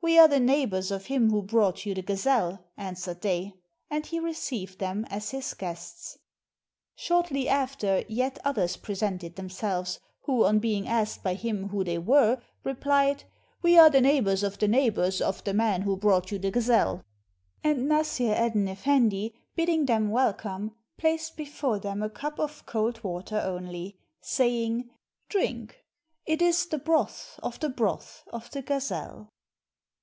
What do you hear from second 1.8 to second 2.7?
you the gazelle,"